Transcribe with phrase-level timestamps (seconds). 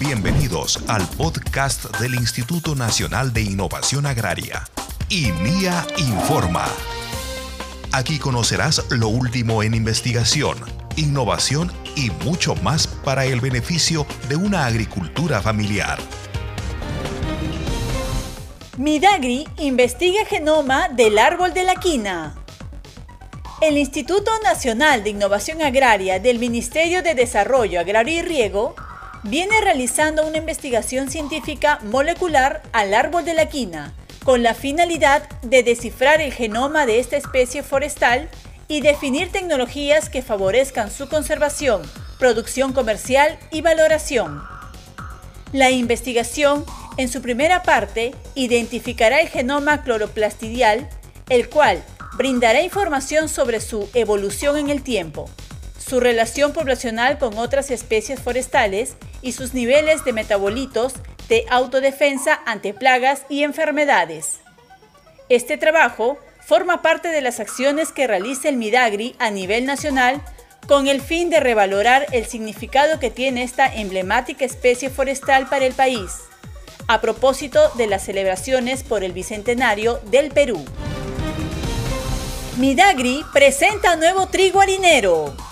[0.00, 4.64] Bienvenidos al podcast del Instituto Nacional de Innovación Agraria,
[5.10, 6.64] INIA Informa.
[7.92, 10.56] Aquí conocerás lo último en investigación,
[10.96, 15.98] innovación y mucho más para el beneficio de una agricultura familiar.
[18.78, 22.36] Midagri investiga genoma del árbol de la quina.
[23.60, 28.74] El Instituto Nacional de Innovación Agraria del Ministerio de Desarrollo Agrario y Riego
[29.22, 33.92] viene realizando una investigación científica molecular al árbol de la quina,
[34.24, 38.28] con la finalidad de descifrar el genoma de esta especie forestal
[38.68, 41.82] y definir tecnologías que favorezcan su conservación,
[42.18, 44.42] producción comercial y valoración.
[45.52, 46.64] La investigación,
[46.96, 50.88] en su primera parte, identificará el genoma cloroplastidial,
[51.28, 51.82] el cual
[52.16, 55.28] brindará información sobre su evolución en el tiempo,
[55.90, 60.94] su relación poblacional con otras especies forestales y sus niveles de metabolitos
[61.28, 64.38] de autodefensa ante plagas y enfermedades.
[65.28, 70.22] Este trabajo forma parte de las acciones que realiza el Midagri a nivel nacional
[70.68, 75.72] con el fin de revalorar el significado que tiene esta emblemática especie forestal para el
[75.72, 76.12] país,
[76.86, 80.64] a propósito de las celebraciones por el Bicentenario del Perú.
[82.58, 85.49] Midagri presenta nuevo trigo harinero.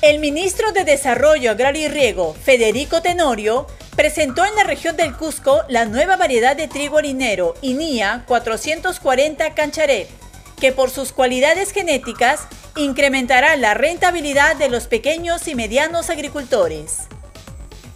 [0.00, 5.62] El ministro de Desarrollo Agrario y Riego, Federico Tenorio, presentó en la región del Cusco
[5.68, 10.08] la nueva variedad de trigo harinero INIA 440 Cancharet,
[10.60, 17.08] que por sus cualidades genéticas incrementará la rentabilidad de los pequeños y medianos agricultores.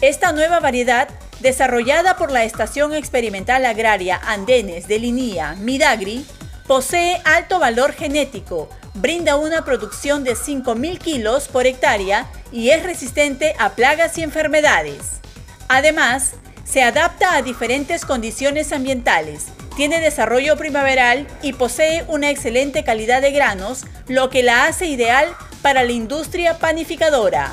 [0.00, 1.08] Esta nueva variedad,
[1.38, 6.26] desarrollada por la Estación Experimental Agraria Andenes de Linía Midagri,
[6.66, 13.54] Posee alto valor genético, brinda una producción de 5.000 kilos por hectárea y es resistente
[13.58, 15.20] a plagas y enfermedades.
[15.68, 23.22] Además, se adapta a diferentes condiciones ambientales, tiene desarrollo primaveral y posee una excelente calidad
[23.22, 25.28] de granos, lo que la hace ideal
[25.62, 27.50] para la industria panificadora.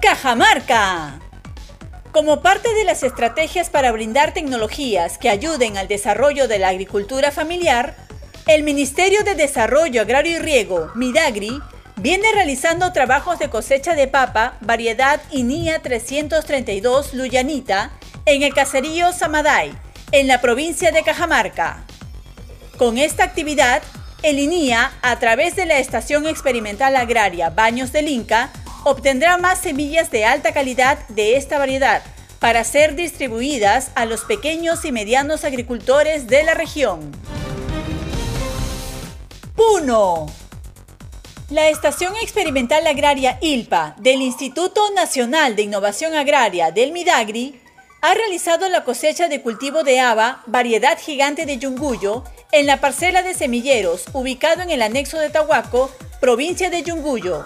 [0.00, 1.20] Cajamarca
[2.14, 7.32] como parte de las estrategias para brindar tecnologías que ayuden al desarrollo de la agricultura
[7.32, 7.96] familiar,
[8.46, 11.62] el Ministerio de Desarrollo Agrario y Riego, Midagri,
[11.96, 17.92] viene realizando trabajos de cosecha de papa variedad INIA 332 Luyanita
[18.26, 19.72] en el caserío Samaday,
[20.12, 21.84] en la provincia de Cajamarca.
[22.76, 23.82] Con esta actividad,
[24.22, 28.50] el INIA, a través de la Estación Experimental Agraria Baños del Inca,
[28.84, 32.02] obtendrá más semillas de alta calidad de esta variedad
[32.40, 37.10] para ser distribuidas a los pequeños y medianos agricultores de la región.
[39.54, 40.26] Puno.
[41.48, 47.60] La Estación Experimental Agraria ILPA del Instituto Nacional de Innovación Agraria del Midagri
[48.00, 53.22] ha realizado la cosecha de cultivo de haba, variedad gigante de yunguyo, en la parcela
[53.22, 55.88] de semilleros ubicado en el anexo de Tahuaco,
[56.20, 57.44] provincia de Yunguyo.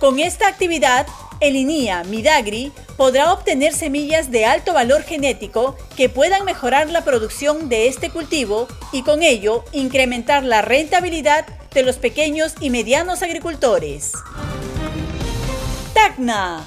[0.00, 1.06] Con esta actividad,
[1.40, 7.68] el INIA Midagri podrá obtener semillas de alto valor genético que puedan mejorar la producción
[7.68, 14.12] de este cultivo y con ello incrementar la rentabilidad de los pequeños y medianos agricultores.
[15.94, 16.66] Tacna.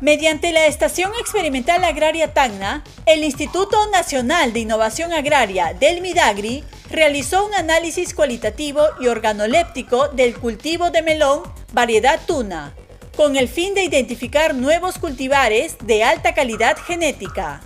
[0.00, 7.46] Mediante la Estación Experimental Agraria Tacna, el Instituto Nacional de Innovación Agraria del Midagri realizó
[7.46, 11.42] un análisis cualitativo y organoléptico del cultivo de melón
[11.72, 12.74] variedad tuna,
[13.16, 17.60] con el fin de identificar nuevos cultivares de alta calidad genética.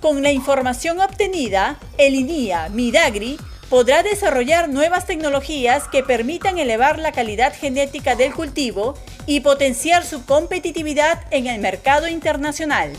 [0.00, 3.38] Con la información obtenida, el INIA Midagri
[3.68, 8.94] podrá desarrollar nuevas tecnologías que permitan elevar la calidad genética del cultivo
[9.26, 12.92] y potenciar su competitividad en el mercado internacional.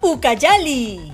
[0.00, 1.12] Ucayali.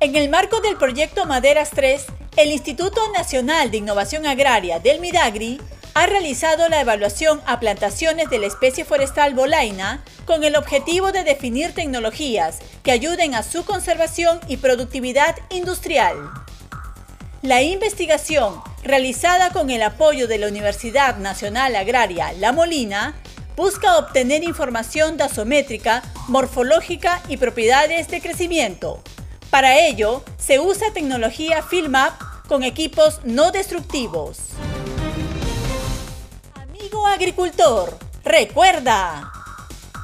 [0.00, 2.04] En el marco del proyecto Maderas 3,
[2.36, 5.60] el Instituto Nacional de Innovación Agraria del Midagri
[5.94, 11.24] ha realizado la evaluación a plantaciones de la especie forestal bolaina con el objetivo de
[11.24, 16.16] definir tecnologías que ayuden a su conservación y productividad industrial.
[17.42, 23.14] La investigación, realizada con el apoyo de la Universidad Nacional Agraria La Molina,
[23.56, 29.02] busca obtener información dasométrica, morfológica y propiedades de crecimiento
[29.52, 32.18] para ello, se usa tecnología FieldMap
[32.48, 34.38] con equipos no destructivos.
[37.00, 39.32] Agricultor, recuerda,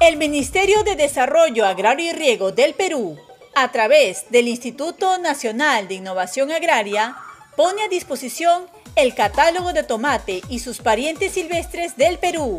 [0.01, 3.19] el Ministerio de Desarrollo Agrario y Riego del Perú,
[3.55, 7.17] a través del Instituto Nacional de Innovación Agraria,
[7.57, 12.59] pone a disposición el catálogo de tomate y sus parientes silvestres del Perú,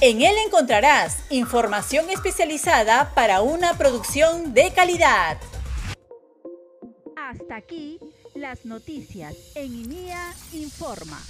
[0.00, 5.38] En él encontrarás información especializada para una producción de calidad.
[7.16, 7.98] Hasta aquí
[8.34, 11.20] las noticias en INIA Informa.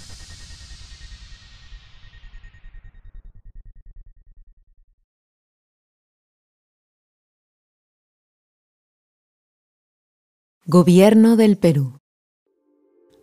[10.67, 11.99] Gobierno del Perú.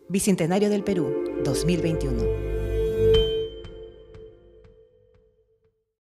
[0.09, 1.13] Bicentenario del Perú,
[1.43, 2.52] 2021.